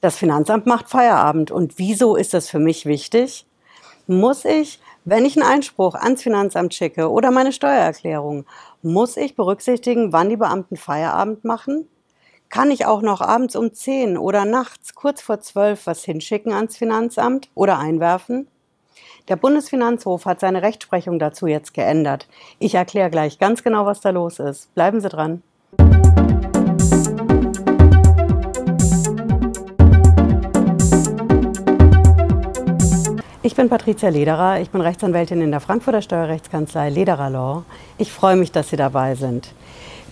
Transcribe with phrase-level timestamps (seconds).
[0.00, 1.50] Das Finanzamt macht Feierabend.
[1.50, 3.46] Und wieso ist das für mich wichtig?
[4.06, 8.46] Muss ich, wenn ich einen Einspruch ans Finanzamt schicke oder meine Steuererklärung,
[8.82, 11.86] muss ich berücksichtigen, wann die Beamten Feierabend machen?
[12.48, 16.76] Kann ich auch noch abends um 10 oder nachts kurz vor 12 was hinschicken ans
[16.76, 18.48] Finanzamt oder einwerfen?
[19.28, 22.26] Der Bundesfinanzhof hat seine Rechtsprechung dazu jetzt geändert.
[22.58, 24.74] Ich erkläre gleich ganz genau, was da los ist.
[24.74, 25.42] Bleiben Sie dran.
[33.60, 37.64] Bin Patricia Lederer, ich bin Rechtsanwältin in der Frankfurter Steuerrechtskanzlei Lederer Law.
[37.98, 39.52] Ich freue mich, dass Sie dabei sind.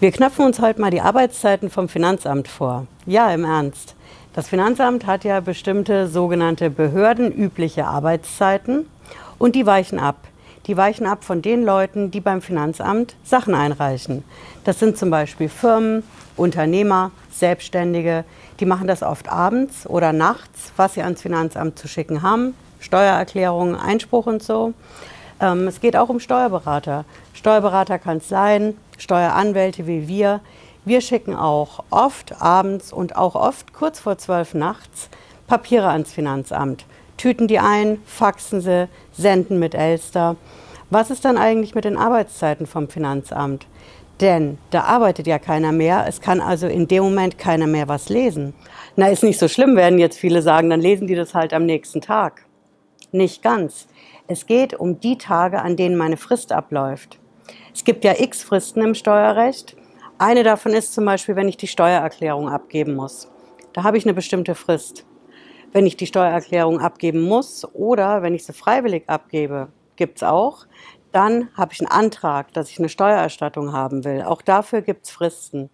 [0.01, 2.87] Wir knöpfen uns heute mal die Arbeitszeiten vom Finanzamt vor.
[3.07, 3.95] Ja, im Ernst.
[4.35, 8.85] Das Finanzamt hat ja bestimmte sogenannte behördenübliche Arbeitszeiten
[9.39, 10.17] und die weichen ab.
[10.67, 14.25] Die weichen ab von den Leuten, die beim Finanzamt Sachen einreichen.
[14.65, 16.03] Das sind zum Beispiel Firmen,
[16.37, 18.27] Unternehmer, Selbstständige.
[18.61, 22.53] Die machen das oft abends oder nachts, was sie ans Finanzamt zu schicken haben.
[22.81, 24.75] Steuererklärungen, Einspruch und so.
[25.41, 30.41] Ähm, es geht auch um Steuerberater, Steuerberaterkanzleien, Steueranwälte wie wir.
[30.85, 35.09] Wir schicken auch oft abends und auch oft kurz vor zwölf nachts
[35.47, 36.85] Papiere ans Finanzamt,
[37.17, 40.37] tüten die ein, faxen sie, senden mit Elster.
[40.91, 43.67] Was ist dann eigentlich mit den Arbeitszeiten vom Finanzamt?
[44.21, 46.05] Denn da arbeitet ja keiner mehr.
[46.09, 48.53] Es kann also in dem Moment keiner mehr was lesen.
[48.97, 51.67] Na, ist nicht so schlimm, werden jetzt viele sagen, dann lesen die das halt am
[51.67, 52.45] nächsten Tag.
[53.13, 53.89] Nicht ganz.
[54.27, 57.19] Es geht um die Tage, an denen meine Frist abläuft.
[57.73, 59.77] Es gibt ja x Fristen im Steuerrecht.
[60.19, 63.31] Eine davon ist zum Beispiel, wenn ich die Steuererklärung abgeben muss.
[63.73, 65.07] Da habe ich eine bestimmte Frist.
[65.73, 70.67] Wenn ich die Steuererklärung abgeben muss oder wenn ich sie freiwillig abgebe, gibt es auch.
[71.13, 74.23] Dann habe ich einen Antrag, dass ich eine Steuererstattung haben will.
[74.23, 75.71] Auch dafür gibt es Fristen.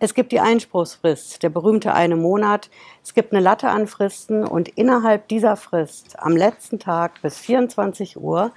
[0.00, 2.70] Es gibt die Einspruchsfrist, der berühmte eine Monat.
[3.02, 8.16] Es gibt eine Latte an Fristen und innerhalb dieser Frist, am letzten Tag bis 24
[8.16, 8.52] Uhr,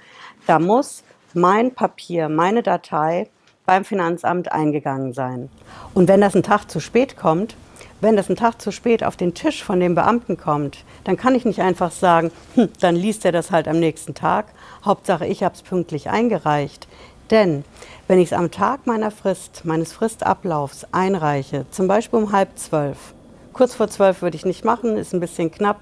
[0.46, 1.02] da muss
[1.34, 3.28] mein Papier, meine Datei
[3.66, 5.48] beim Finanzamt eingegangen sein.
[5.94, 7.56] Und wenn das ein Tag zu spät kommt,
[8.00, 11.34] wenn das ein Tag zu spät auf den Tisch von dem Beamten kommt, dann kann
[11.34, 14.46] ich nicht einfach sagen, hm, dann liest er das halt am nächsten Tag.
[14.84, 16.88] Hauptsache, ich habe es pünktlich eingereicht.
[17.30, 17.64] Denn
[18.08, 23.14] wenn ich es am Tag meiner Frist, meines Fristablaufs einreiche, zum Beispiel um halb zwölf,
[23.52, 25.80] kurz vor zwölf würde ich nicht machen, ist ein bisschen knapp,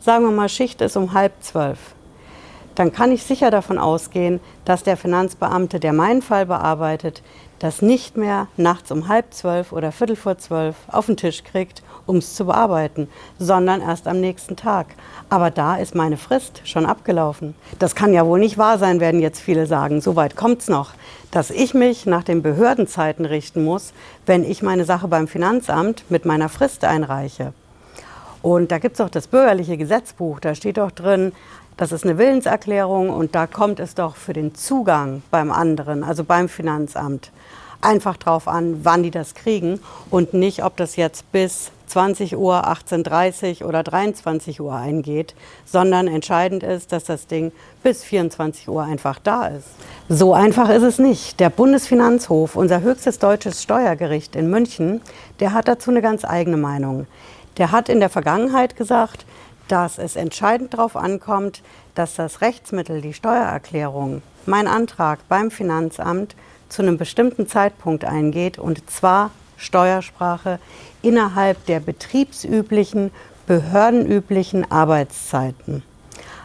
[0.00, 1.78] sagen wir mal, Schicht ist um halb zwölf,
[2.74, 7.22] dann kann ich sicher davon ausgehen, dass der Finanzbeamte, der meinen Fall bearbeitet,
[7.60, 11.82] das nicht mehr nachts um halb zwölf oder viertel vor zwölf auf den Tisch kriegt,
[12.06, 13.06] um es zu bearbeiten,
[13.38, 14.86] sondern erst am nächsten Tag.
[15.28, 17.54] Aber da ist meine Frist schon abgelaufen.
[17.78, 20.00] Das kann ja wohl nicht wahr sein, werden jetzt viele sagen.
[20.00, 20.92] So weit kommt es noch,
[21.30, 23.92] dass ich mich nach den Behördenzeiten richten muss,
[24.24, 27.52] wenn ich meine Sache beim Finanzamt mit meiner Frist einreiche.
[28.42, 31.32] Und da gibt es auch das bürgerliche Gesetzbuch, da steht auch drin,
[31.80, 36.24] das ist eine Willenserklärung und da kommt es doch für den Zugang beim anderen, also
[36.24, 37.32] beim Finanzamt,
[37.80, 39.80] einfach drauf an, wann die das kriegen
[40.10, 46.06] und nicht, ob das jetzt bis 20 Uhr, 18.30 Uhr oder 23 Uhr eingeht, sondern
[46.06, 47.50] entscheidend ist, dass das Ding
[47.82, 49.68] bis 24 Uhr einfach da ist.
[50.10, 51.40] So einfach ist es nicht.
[51.40, 55.00] Der Bundesfinanzhof, unser höchstes deutsches Steuergericht in München,
[55.40, 57.06] der hat dazu eine ganz eigene Meinung.
[57.56, 59.24] Der hat in der Vergangenheit gesagt,
[59.70, 61.62] dass es entscheidend darauf ankommt,
[61.94, 66.34] dass das Rechtsmittel, die Steuererklärung, mein Antrag beim Finanzamt
[66.68, 70.58] zu einem bestimmten Zeitpunkt eingeht und zwar Steuersprache
[71.02, 73.10] innerhalb der betriebsüblichen,
[73.46, 75.82] behördenüblichen Arbeitszeiten.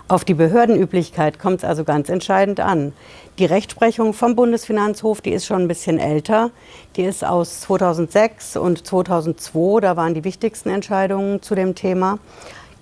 [0.08, 2.94] Auf die Behördenüblichkeit kommt es also ganz entscheidend an.
[3.40, 6.52] Die Rechtsprechung vom Bundesfinanzhof, die ist schon ein bisschen älter.
[6.96, 9.82] Die ist aus 2006 und 2002.
[9.82, 12.20] Da waren die wichtigsten Entscheidungen zu dem Thema.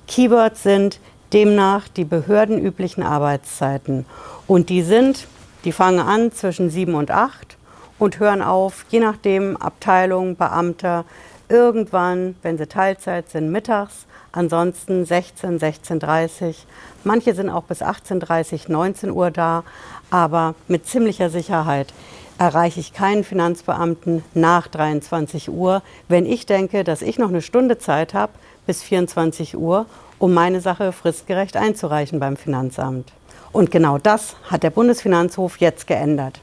[0.08, 1.00] Keywords sind
[1.31, 4.06] demnach die behördenüblichen Arbeitszeiten.
[4.47, 5.28] Und die sind,
[5.66, 7.58] die fangen an zwischen sieben und acht
[8.00, 11.06] und hören auf, je nachdem, Abteilung, Beamter,
[11.50, 16.56] irgendwann, wenn sie Teilzeit sind, mittags, ansonsten 16, 16.30
[17.04, 19.63] Manche sind auch bis 18.30, 19 Uhr da,
[20.10, 21.94] aber mit ziemlicher Sicherheit
[22.38, 27.77] erreiche ich keinen Finanzbeamten nach 23 Uhr, wenn ich denke, dass ich noch eine Stunde
[27.77, 28.33] Zeit habe,
[28.66, 29.86] bis 24 Uhr,
[30.24, 33.12] um meine Sache fristgerecht einzureichen beim Finanzamt.
[33.52, 36.40] Und genau das hat der Bundesfinanzhof jetzt geändert.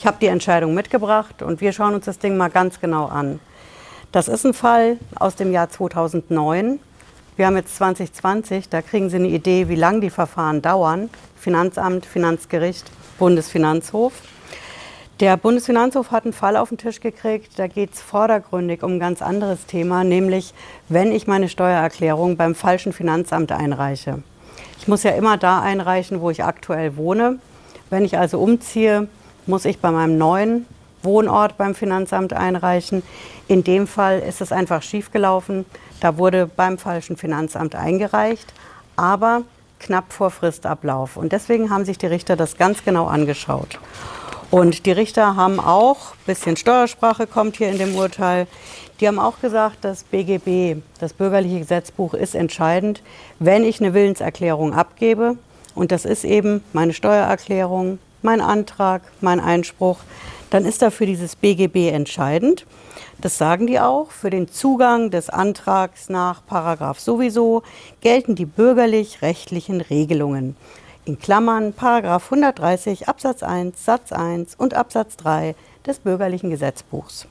[0.00, 3.38] Ich habe die Entscheidung mitgebracht und wir schauen uns das Ding mal ganz genau an.
[4.10, 6.80] Das ist ein Fall aus dem Jahr 2009.
[7.36, 11.08] Wir haben jetzt 2020, da kriegen Sie eine Idee, wie lange die Verfahren dauern.
[11.36, 12.90] Finanzamt, Finanzgericht,
[13.20, 14.12] Bundesfinanzhof.
[15.20, 19.00] Der Bundesfinanzhof hat einen Fall auf den Tisch gekriegt, da geht es vordergründig um ein
[19.00, 20.54] ganz anderes Thema, nämlich
[20.88, 24.22] wenn ich meine Steuererklärung beim falschen Finanzamt einreiche.
[24.78, 27.38] Ich muss ja immer da einreichen, wo ich aktuell wohne.
[27.90, 29.08] Wenn ich also umziehe,
[29.44, 30.64] muss ich bei meinem neuen
[31.02, 33.02] Wohnort beim Finanzamt einreichen.
[33.46, 35.66] In dem Fall ist es einfach schiefgelaufen.
[36.00, 38.54] Da wurde beim falschen Finanzamt eingereicht,
[38.96, 39.42] aber
[39.80, 41.18] knapp vor Fristablauf.
[41.18, 43.78] Und deswegen haben sich die Richter das ganz genau angeschaut.
[44.50, 48.48] Und die Richter haben auch, bisschen Steuersprache kommt hier in dem Urteil,
[48.98, 53.00] die haben auch gesagt, das BGB, das bürgerliche Gesetzbuch, ist entscheidend,
[53.38, 55.36] wenn ich eine Willenserklärung abgebe.
[55.76, 59.98] Und das ist eben meine Steuererklärung, mein Antrag, mein Einspruch.
[60.50, 62.66] Dann ist dafür dieses BGB entscheidend.
[63.20, 64.10] Das sagen die auch.
[64.10, 67.62] Für den Zugang des Antrags nach Paragraph sowieso
[68.00, 70.56] gelten die bürgerlich-rechtlichen Regelungen
[71.04, 75.54] in Klammern Paragraph 130 Absatz 1 Satz 1 und Absatz 3
[75.86, 77.26] des bürgerlichen Gesetzbuchs.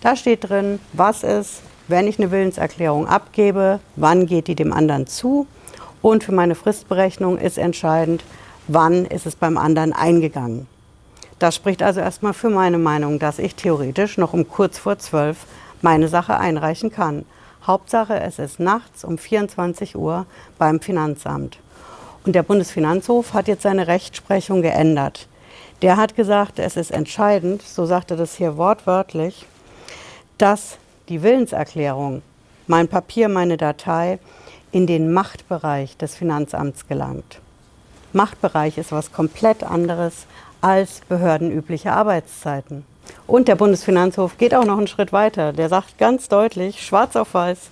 [0.00, 5.06] Da steht drin, was ist, wenn ich eine Willenserklärung abgebe, wann geht die dem anderen
[5.06, 5.46] zu
[6.02, 8.24] und für meine Fristberechnung ist entscheidend,
[8.68, 10.66] wann ist es beim anderen eingegangen.
[11.38, 15.46] Das spricht also erstmal für meine Meinung, dass ich theoretisch noch um kurz vor zwölf
[15.82, 17.24] meine Sache einreichen kann.
[17.66, 20.26] Hauptsache, es ist nachts um 24 Uhr
[20.58, 21.58] beim Finanzamt.
[22.24, 25.26] Und der Bundesfinanzhof hat jetzt seine Rechtsprechung geändert.
[25.82, 29.46] Der hat gesagt, es ist entscheidend, so sagte das hier wortwörtlich,
[30.36, 30.76] dass
[31.08, 32.22] die Willenserklärung,
[32.66, 34.18] mein Papier, meine Datei,
[34.72, 37.40] in den Machtbereich des Finanzamts gelangt.
[38.12, 40.26] Machtbereich ist was komplett anderes
[40.60, 42.84] als behördenübliche Arbeitszeiten.
[43.26, 45.52] Und der Bundesfinanzhof geht auch noch einen Schritt weiter.
[45.52, 47.70] Der sagt ganz deutlich, schwarz auf weiß,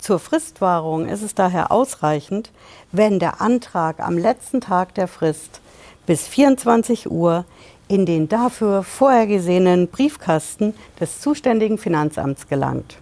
[0.00, 2.50] zur Fristwahrung ist es daher ausreichend,
[2.92, 5.60] wenn der Antrag am letzten Tag der Frist
[6.06, 7.44] bis 24 Uhr
[7.88, 12.96] in den dafür vorhergesehenen Briefkasten des zuständigen Finanzamts gelangt.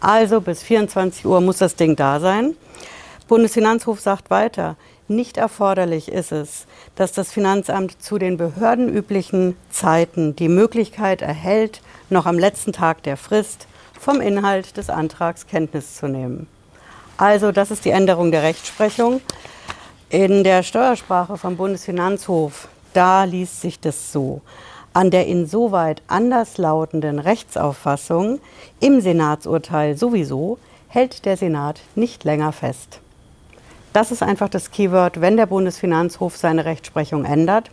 [0.00, 2.54] Also bis 24 Uhr muss das Ding da sein.
[3.28, 4.76] Bundesfinanzhof sagt weiter,
[5.06, 12.26] nicht erforderlich ist es, dass das Finanzamt zu den behördenüblichen Zeiten die Möglichkeit erhält, noch
[12.26, 13.66] am letzten Tag der Frist
[14.00, 16.46] vom Inhalt des Antrags Kenntnis zu nehmen.
[17.18, 19.20] Also das ist die Änderung der Rechtsprechung.
[20.08, 24.40] In der Steuersprache vom Bundesfinanzhof, da liest sich das so.
[24.94, 28.40] An der insoweit anderslautenden Rechtsauffassung
[28.80, 30.58] im Senatsurteil sowieso
[30.88, 33.00] hält der Senat nicht länger fest.
[33.92, 37.70] Das ist einfach das Keyword, wenn der Bundesfinanzhof seine Rechtsprechung ändert.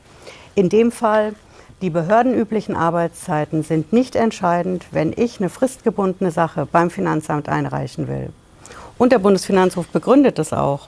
[0.56, 1.34] In dem Fall
[1.82, 8.30] die behördenüblichen Arbeitszeiten sind nicht entscheidend, wenn ich eine fristgebundene Sache beim Finanzamt einreichen will.
[8.98, 10.88] Und der Bundesfinanzhof begründet es auch.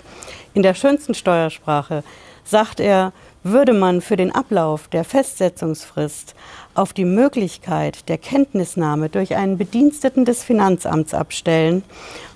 [0.56, 2.04] In der schönsten Steuersprache
[2.50, 3.14] sagt er,
[3.44, 6.36] würde man für den Ablauf der Festsetzungsfrist
[6.74, 11.84] auf die Möglichkeit der Kenntnisnahme durch einen Bediensteten des Finanzamts abstellen,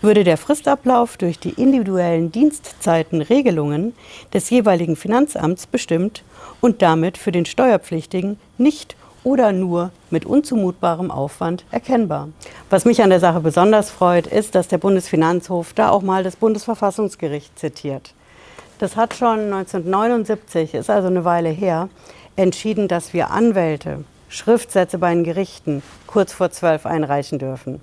[0.01, 3.94] würde der Fristablauf durch die individuellen Dienstzeitenregelungen
[4.33, 6.24] des jeweiligen Finanzamts bestimmt
[6.62, 12.30] und damit für den Steuerpflichtigen nicht oder nur mit unzumutbarem Aufwand erkennbar.
[12.69, 16.36] Was mich an der Sache besonders freut, ist, dass der Bundesfinanzhof da auch mal das
[16.36, 18.13] Bundesverfassungsgericht zitiert.
[18.80, 21.90] Das hat schon 1979, ist also eine Weile her,
[22.36, 27.81] entschieden, dass wir Anwälte Schriftsätze bei den Gerichten kurz vor zwölf einreichen dürfen.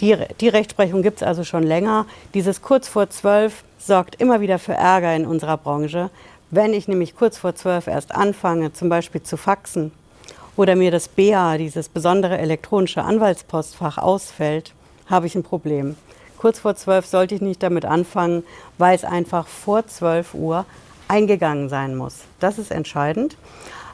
[0.00, 2.06] Die, die Rechtsprechung gibt es also schon länger.
[2.34, 6.10] Dieses kurz vor zwölf sorgt immer wieder für Ärger in unserer Branche,
[6.50, 9.92] wenn ich nämlich kurz vor zwölf erst anfange, zum Beispiel zu faxen
[10.56, 14.74] oder mir das BA, dieses besondere elektronische Anwaltspostfach, ausfällt,
[15.06, 15.96] habe ich ein Problem.
[16.40, 18.44] Kurz vor zwölf sollte ich nicht damit anfangen,
[18.78, 20.64] weil es einfach vor zwölf Uhr
[21.06, 22.20] eingegangen sein muss.
[22.38, 23.36] Das ist entscheidend.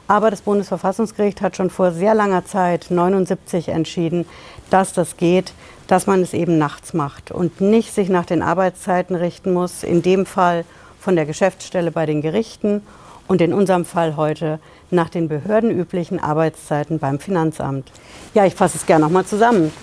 [0.07, 4.25] Aber das Bundesverfassungsgericht hat schon vor sehr langer Zeit, 79, entschieden,
[4.69, 5.51] dass das geht,
[5.87, 9.83] dass man es eben nachts macht und nicht sich nach den Arbeitszeiten richten muss.
[9.83, 10.63] In dem Fall
[11.01, 12.81] von der Geschäftsstelle bei den Gerichten
[13.27, 17.91] und in unserem Fall heute nach den behördenüblichen Arbeitszeiten beim Finanzamt.
[18.33, 19.73] Ja, ich fasse es gerne nochmal zusammen.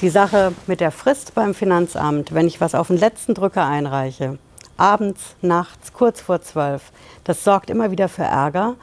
[0.00, 4.38] Die Sache mit der Frist beim Finanzamt, wenn ich was auf den letzten Drücker einreiche,
[4.76, 6.90] abends, nachts, kurz vor zwölf,
[7.22, 8.74] das sorgt immer wieder für Ärger.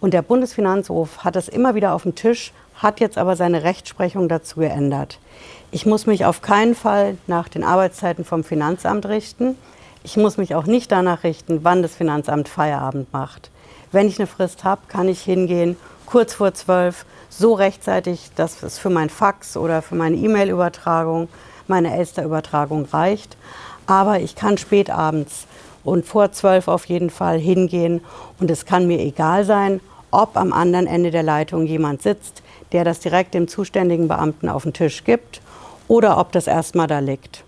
[0.00, 4.28] Und der Bundesfinanzhof hat das immer wieder auf dem Tisch, hat jetzt aber seine Rechtsprechung
[4.28, 5.18] dazu geändert.
[5.70, 9.56] Ich muss mich auf keinen Fall nach den Arbeitszeiten vom Finanzamt richten.
[10.04, 13.50] Ich muss mich auch nicht danach richten, wann das Finanzamt Feierabend macht.
[13.90, 18.78] Wenn ich eine Frist habe, kann ich hingehen, kurz vor zwölf, so rechtzeitig, dass es
[18.78, 21.28] für mein Fax oder für meine E-Mail-Übertragung,
[21.66, 23.36] meine Elster-Übertragung reicht.
[23.86, 25.46] Aber ich kann spät abends
[25.84, 28.02] und vor zwölf auf jeden Fall hingehen
[28.40, 29.80] und es kann mir egal sein,
[30.10, 32.42] ob am anderen Ende der Leitung jemand sitzt,
[32.72, 35.40] der das direkt dem zuständigen Beamten auf den Tisch gibt
[35.86, 37.44] oder ob das erstmal da liegt.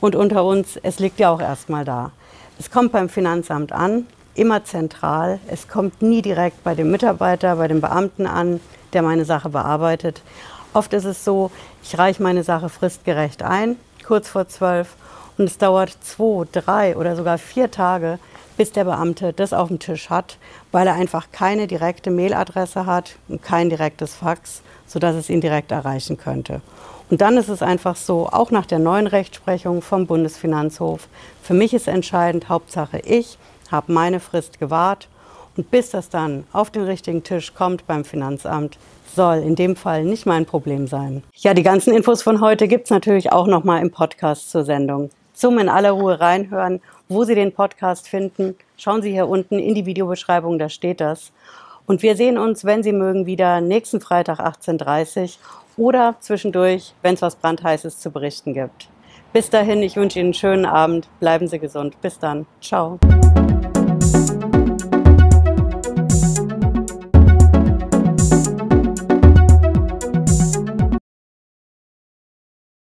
[0.00, 2.12] Und unter uns, es liegt ja auch erstmal da.
[2.58, 4.06] Es kommt beim Finanzamt an,
[4.40, 5.38] immer zentral.
[5.48, 8.60] Es kommt nie direkt bei dem Mitarbeiter, bei dem Beamten an,
[8.94, 10.22] der meine Sache bearbeitet.
[10.72, 11.50] Oft ist es so,
[11.82, 14.94] ich reiche meine Sache fristgerecht ein, kurz vor zwölf,
[15.36, 18.18] und es dauert zwei, drei oder sogar vier Tage,
[18.56, 20.38] bis der Beamte das auf dem Tisch hat,
[20.72, 25.70] weil er einfach keine direkte Mailadresse hat und kein direktes Fax, sodass es ihn direkt
[25.70, 26.62] erreichen könnte.
[27.10, 31.08] Und dann ist es einfach so, auch nach der neuen Rechtsprechung vom Bundesfinanzhof,
[31.42, 33.36] für mich ist entscheidend, Hauptsache ich
[33.70, 35.08] habe meine Frist gewahrt
[35.56, 38.78] und bis das dann auf den richtigen Tisch kommt beim Finanzamt,
[39.14, 41.22] soll in dem Fall nicht mein Problem sein.
[41.34, 45.10] Ja, die ganzen Infos von heute gibt es natürlich auch nochmal im Podcast zur Sendung.
[45.32, 48.56] Zum in aller Ruhe reinhören, wo Sie den Podcast finden.
[48.76, 51.32] Schauen Sie hier unten in die Videobeschreibung, da steht das.
[51.86, 55.22] Und wir sehen uns, wenn Sie mögen, wieder nächsten Freitag 18.30
[55.76, 58.88] Uhr oder zwischendurch, wenn es was brandheißes zu berichten gibt.
[59.32, 62.00] Bis dahin, ich wünsche Ihnen einen schönen Abend, bleiben Sie gesund.
[62.00, 62.46] Bis dann.
[62.60, 62.98] Ciao.